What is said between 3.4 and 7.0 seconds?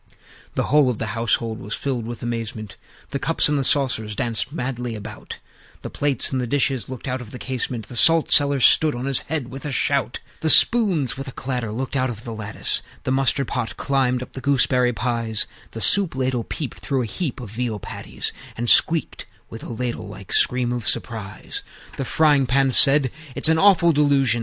and the Saucers danced madly about; The Plates and the Dishes